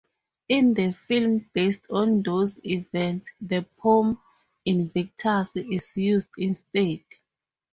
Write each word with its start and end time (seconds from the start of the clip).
In 0.49 0.73
the 0.73 0.93
film 0.93 1.47
based 1.53 1.85
on 1.91 2.23
those 2.23 2.59
events, 2.65 3.29
the 3.39 3.61
poem 3.77 4.19
"Invictus" 4.65 5.55
is 5.55 5.95
used 5.95 6.29
instead. 6.39 7.01